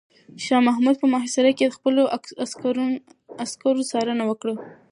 [0.43, 2.03] شاه محمود په محاصره کې د خپلو
[3.43, 4.55] عسکرو څارنه وکړه.